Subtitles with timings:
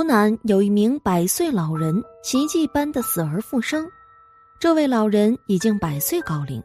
[0.00, 3.86] 湖南有一名百岁老人，奇迹般的死而复生。
[4.58, 6.58] 这位老人已经百岁高龄，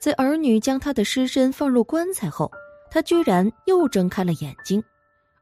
[0.00, 2.50] 在儿女将他的尸身放入棺材后，
[2.90, 4.82] 他居然又睁开了眼睛，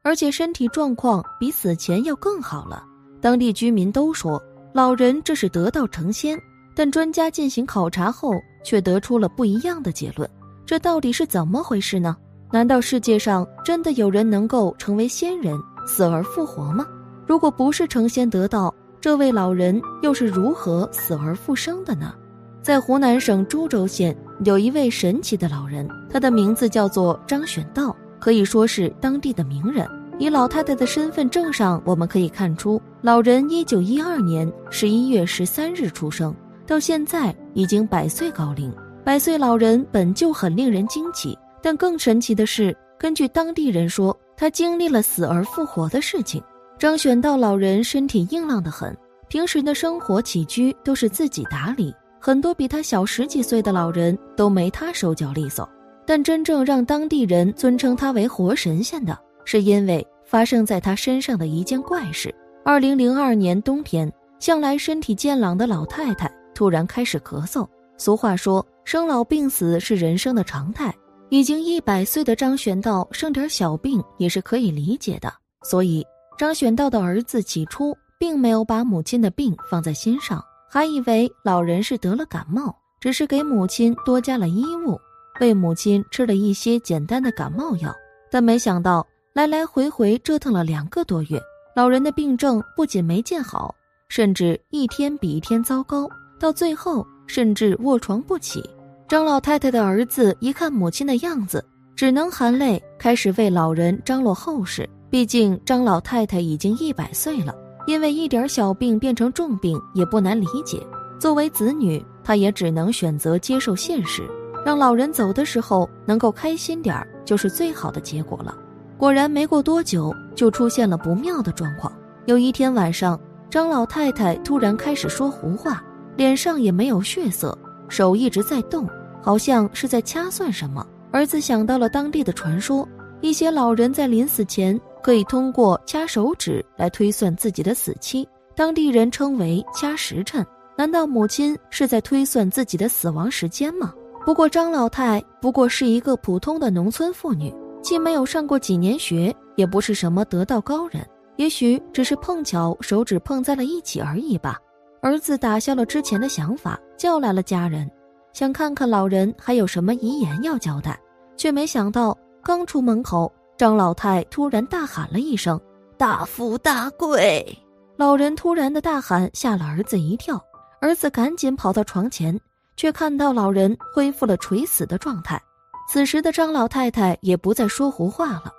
[0.03, 2.83] 而且身体状况比死前要更好了。
[3.19, 4.39] 当地居民都说，
[4.71, 6.39] 老人这是得道成仙。
[6.75, 10.29] 但专家进行考察后，却得出了不一样的结论。
[10.63, 12.15] 这到底是怎么回事呢？
[12.51, 16.85] 难道世界上真的有人能够成为仙人，死而复活吗？
[17.31, 22.13] 如果不是成仙得道，这位老人又是如何死而复生的呢？
[22.61, 24.13] 在湖南省株洲县，
[24.43, 29.87] 有一位神奇的老人，他的名字叫做张选道，可以说是当地的名人。
[30.19, 36.35] 以老太太的身份证上，我们可以看出，老人一九一二年十一月十三日出生，
[36.67, 38.69] 到现在已经百岁高龄。
[39.05, 46.43] 百岁老人本就很令人惊奇，但更神奇的是，根据当地人说，他经历了死而复活的事情。
[46.81, 48.91] 张选道老人身体硬朗的很，
[49.27, 55.69] 平时的生活起居都是自己打理，很多比他小十几岁的老人都没他手脚利索。
[56.07, 59.15] 但真正让当地人尊称他为活神仙的，
[59.45, 62.33] 是因为发生在他身上的一件怪事。
[62.65, 67.63] 二零零二年冬天，向来身体健朗的老太太突然开始咳嗽。
[67.95, 70.91] 俗话说，生老病死是人生的常态。
[71.29, 76.03] 已经一百岁的张玄道生点小病也是可以理解的，所以。
[76.37, 84.99] 张选道的儿子起初并没有把母亲的病放在心上，还以为老人是得了感冒，只是给母亲多加了衣物，
[85.39, 87.93] 为母亲吃了一些简单的感冒药。
[88.31, 91.39] 但没想到来来回回折腾了两个多月，
[91.75, 93.75] 老人的病症不仅没见好，
[94.07, 96.09] 甚至一天比一天糟糕，
[96.39, 98.67] 到最后甚至卧床不起。
[99.07, 101.63] 张老太太的儿子一看母亲的样子，
[101.95, 104.89] 只能含泪开始为老人张罗后事。
[105.11, 107.53] 毕竟张老太太已经一百岁了，
[107.85, 110.81] 因为一点小病变成重病也不难理解。
[111.19, 114.23] 作为子女，她也只能选择接受现实，
[114.65, 118.57] 让老人走的时候能够开心点儿，就是最好的结果了。
[118.97, 121.91] 果然，没过多久就出现了不妙的状况。
[122.25, 123.19] 有一天晚上，
[123.49, 125.83] 张老太太突然开始说胡话，
[126.15, 127.57] 脸上也没有血色，
[127.89, 128.87] 手一直在动，
[129.21, 130.87] 好像是在掐算什么。
[131.11, 132.87] 儿子想到了当地的传说，
[133.19, 134.79] 一些老人在临死前。
[135.01, 140.45] 可以通过掐手指来推算自己的死期，当地人称为掐时辰。
[140.77, 143.93] 难道母亲是在推算自己的死亡时间吗？
[144.25, 151.05] 不过张老太不过是一个普通的农村妇女，既没有上过几年学，也不是什么得道高人，
[151.37, 154.57] 也许只是碰巧手指碰在了一起而已吧。
[155.01, 157.89] 儿子打消了之前的想法，叫来了家人，
[158.33, 160.99] 想看看老人还有什么遗言要交代，
[161.35, 163.31] 却没想到刚出门口。
[163.61, 165.61] 张老太突然大喊了一声
[165.95, 167.55] ：“大富大贵！”
[167.95, 170.43] 老人突然的大喊吓了儿子一跳，
[170.81, 172.35] 儿子赶紧跑到床前，
[172.75, 175.39] 却看到老人恢复了垂死的状态。
[175.87, 178.51] 此时的张老太太也不再说胡话了，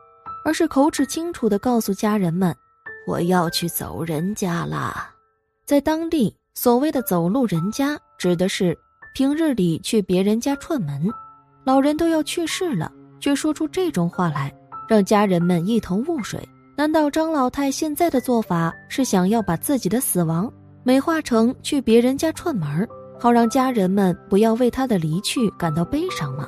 [0.44, 2.54] 而是口齿清楚地告诉家人们
[3.04, 5.12] ：“我要去走人家啦。”
[5.66, 8.78] 在当地，所谓的“走路人家”指的是
[9.16, 11.10] 平日里去别人家串门，
[11.64, 14.54] 老人都要去世了，却说出这种话来。
[14.92, 16.38] 让家人们一头雾水。
[16.76, 22.86] 难道张老太现在的做法是想要把自己的死亡美化成去别人家串门
[23.18, 26.46] 好让家人们不要为他的离去感到悲伤吗？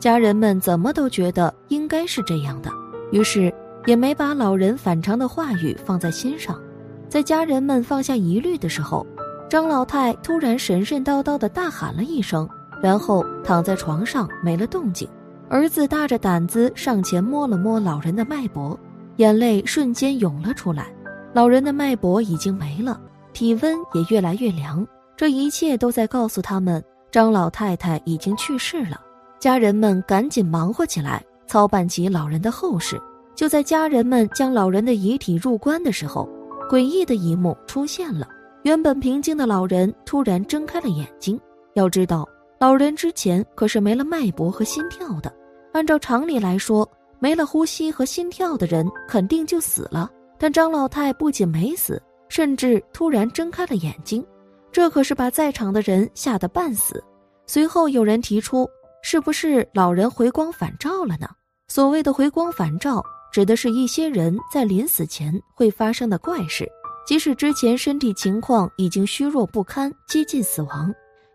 [0.00, 2.68] 家人们怎么都觉得应该是这样的，
[3.12, 3.54] 于是
[3.86, 6.60] 也没把老人反常的话语放在心上。
[7.08, 9.06] 在家人们放下疑虑的时候，
[9.48, 12.48] 张老太突然神神叨叨的大喊了一声，
[12.82, 15.08] 然后躺在床上没了动静。
[15.48, 18.78] 儿子大着胆子上前摸了摸老人的脉搏，
[19.16, 20.86] 眼泪瞬间涌了出来。
[21.32, 23.00] 老人的脉搏已经没了，
[23.32, 24.86] 体温也越来越凉。
[25.16, 29.00] 这一切都在告诉他们，张老太太已经去世了。
[29.38, 33.00] 家人们赶紧忙活起来，操办起老人的后事。
[33.34, 36.28] 就在家人们将老人的遗体入棺的时候，
[36.70, 38.26] 诡异的一幕出现了：
[38.62, 41.38] 原本平静的老人突然睁开了眼睛。
[41.74, 42.26] 要知道。
[42.64, 45.30] 老人之前可是没了脉搏和心跳的，
[45.74, 50.10] 按照常理来说，没了呼吸和心跳的人肯定就死了。
[50.38, 54.26] 但张老太不仅没死，甚至突然睁开了眼睛，
[54.72, 57.04] 这可是把在场的人吓得半死。
[57.46, 58.66] 随后有人提出，
[59.02, 61.28] 是不是老人回光返照了呢？
[61.68, 66.66] 所谓的回光返照，指的是一些人在临死前会发生的怪事，
[67.06, 70.90] 即使之前身体情况已经虚弱不堪，接近死亡。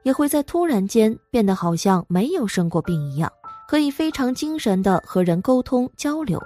[0.10, 3.32] 也会在突然间变得好像没有生过病一样，
[3.68, 6.42] 可以非常精神的和人沟通交流，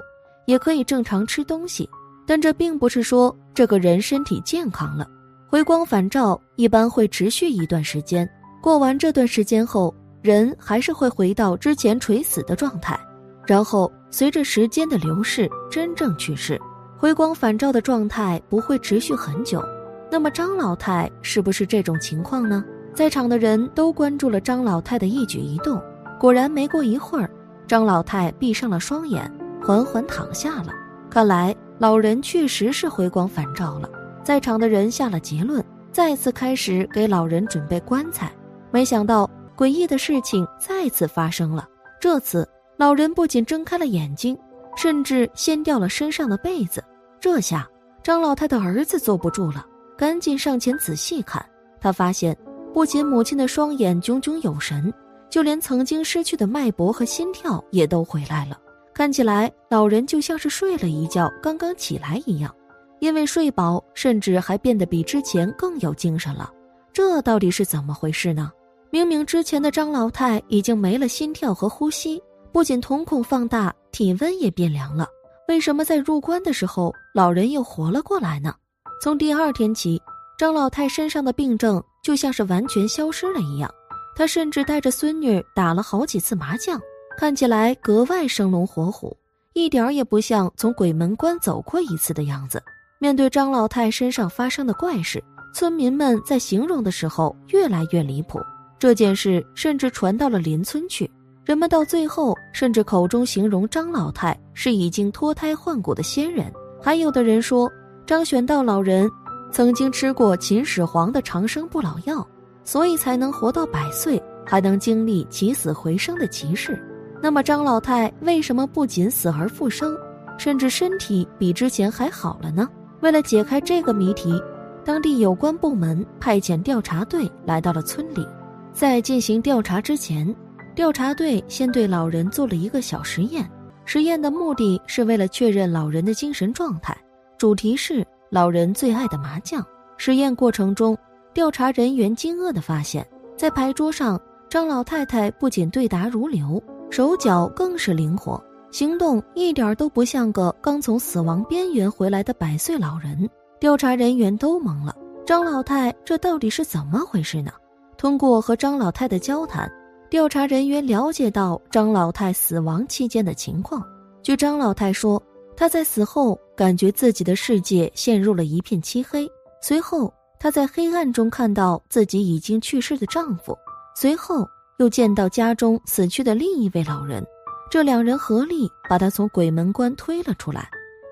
[0.47, 1.89] 也可以正常吃东西。
[2.27, 5.07] 但这并不是说这个人身体健康了。
[5.47, 8.29] 回光返照一般会持续一段时间，
[8.61, 12.99] 过完这段时间后，人还是会回到之前垂死的状态，
[13.47, 16.59] 然后随着时间的流逝真正去世。
[16.97, 19.63] 回光返照的状态不会持续很久。
[20.11, 22.61] 那么张老太是不是这种情况呢？
[22.93, 25.81] 在场的人都关注了张老太的一举一动，
[26.19, 27.29] 果然没过一会儿，
[27.67, 29.31] 张老太闭上了双眼，
[29.61, 30.71] 缓缓躺下了。
[31.09, 33.89] 看来老人确实是回光返照了。
[34.23, 38.31] 在场的人下了结论，再次开始给老人准备棺材。
[38.71, 41.67] 没想到诡异的事情再次发生了，
[41.99, 42.47] 这次
[42.77, 44.37] 老人不仅睁开了眼睛，
[44.75, 46.83] 甚至掀掉了身上的被子。
[47.19, 47.67] 这下
[48.03, 49.65] 张老太的儿子坐不住了。
[49.97, 51.43] 赶紧上前仔细看，
[51.79, 52.35] 他发现
[52.73, 54.91] 不仅母亲的双眼炯炯有神，
[55.29, 58.59] 就连曾经失去的脉搏和心跳也都回来了。
[58.95, 62.53] 看起来老人就像是睡了一觉，刚刚起来一样。
[62.99, 66.51] 因为睡饱，甚至还变得比之前更有精神了。
[66.91, 68.51] 这到底是怎么回事呢？
[68.89, 72.21] 明明之前的张老太已经没了心跳和呼吸，
[72.51, 75.07] 不仅瞳孔放大，体温也变凉了。
[75.47, 78.55] 为什么在入关的时候，老人又活了过来呢？
[79.01, 80.01] 从第二天起，
[80.37, 83.73] 张老太身上的病症就像是完全消失了一样。
[84.15, 86.79] 他甚至带着孙女打了好几次麻将，
[87.17, 89.17] 看起来格外生龙活虎，
[89.53, 92.61] 一点也不像从鬼门关走过一次的样子。
[92.99, 95.23] 面对张老太身上发生的怪事，
[95.53, 98.39] 村民们在形容的时候越来越离谱。
[98.77, 101.09] 这件事甚至传到了邻村去，
[101.43, 107.71] 人们到最后甚至口中形容张老太是已经脱胎换骨的仙人，还有的人说。
[108.05, 109.09] 张玄道老人
[109.53, 112.27] 曾经吃过秦始皇的长生不老药，
[112.63, 116.81] 所以才能活到百岁，还能经历起死回生的奇事。
[117.21, 119.95] 那么张老太为什么不仅死而复生，
[120.39, 122.67] 甚至身体比之前还好了呢？
[123.01, 124.41] 为了解开这个谜题，
[124.83, 128.27] 当地有关部门派遣调查队来到了村里。
[128.73, 130.35] 在进行调查之前，
[130.73, 133.47] 调查队先对老人做了一个小实验。
[133.85, 136.97] 实验的目的是为了确认老人的精神状态。
[137.37, 139.63] 主题是老人最爱的麻将。
[139.95, 140.97] 实验过程中，
[141.35, 143.07] 调查人员惊愕地发现，
[143.37, 144.19] 在牌桌上，
[144.49, 146.59] 张老太太不仅对答如流，
[146.89, 153.29] 手脚更是灵活，行动一点都不像个刚从死亡边缘回来的百岁老人。
[153.59, 154.95] 调查人员都懵了，
[155.27, 157.51] 张老太这到底是怎么回事呢？
[157.97, 159.71] 通过和张老太的交谈，
[160.09, 163.83] 调查人员了解到张老太死亡期间的情况。
[164.23, 165.21] 据张老太说。
[165.55, 169.29] 她在死后感觉自己的世界陷入了一片漆黑，
[169.61, 173.57] 随后她在黑暗中看到自己已经去世的丈夫，
[173.95, 174.47] 随后
[174.79, 177.25] 又见到家中死去的另一位老人，
[177.71, 180.69] 这两人合力把她从鬼门关推了出来，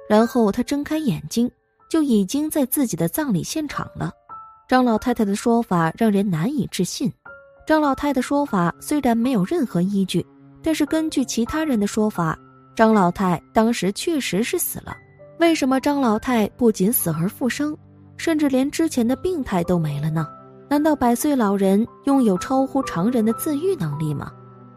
[0.08, 1.50] 然后她睁开眼睛，
[1.90, 4.12] 就已经在自己的葬礼现场了。
[4.70, 7.12] 张老太太的说法让人难以置信。
[7.68, 10.26] 张老太的说法虽然没有任何依据，
[10.64, 12.38] 但是根据其他人的说法。
[12.74, 14.96] 张老太当时确实是死了，
[15.42, 17.76] 为什么张老太不仅死而复生，
[18.16, 20.28] 甚至连之前的病态都没了呢？
[20.70, 24.32] 难道百岁老人拥有超乎常人的自愈能力吗？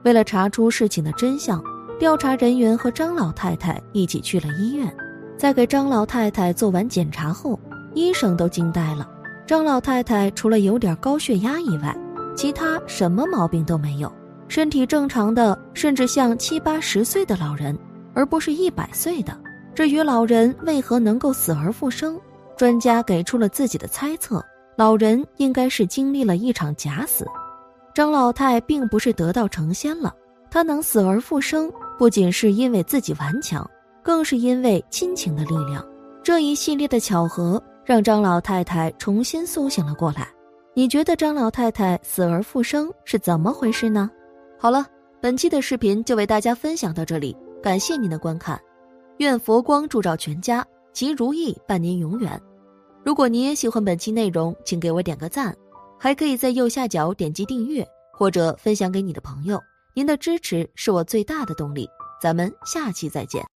[0.05, 1.63] 为了查出事情的真相，
[1.99, 4.91] 调查人员和张老太太一起去了医院。
[5.37, 7.61] 在给张老太太做完检查后，
[7.93, 9.06] 医生都惊呆了。
[9.47, 11.94] 张老太太除了有点高血压以外，
[12.35, 14.11] 其他什么毛病都没有。
[14.49, 17.79] 身体正常的，甚至像七八十岁的老人，
[18.15, 19.39] 而不是一百岁的。
[19.75, 22.19] 至于老人为何能够死而复生，
[22.57, 24.45] 专家给出了自己的猜测：
[24.77, 27.27] 老人应该是经历了一场假死。
[27.93, 30.15] 张老太并不是得道成仙了，
[30.51, 33.69] 她能死而复生，不仅是因为自己顽强，
[34.03, 35.85] 更是因为亲情的力量。
[36.23, 40.29] 这一系列的巧合，让张老太太重新苏醒了过来。
[40.73, 44.11] 你觉得张老太太死而复生是怎么回事呢？
[44.59, 44.87] 好了，
[45.21, 48.61] 本期的视频就为大家分享到这里，感谢您的观看，
[49.19, 52.41] 愿佛光照照全家，吉如意伴您永远。
[53.05, 55.55] 如果您也喜欢本期内容，请给我点个赞，
[55.99, 59.61] 还可以在右下角点击订阅或者分享给你的朋友，
[59.94, 61.89] 您的支持是我最大的动力。
[62.21, 63.54] 咱们下期再见。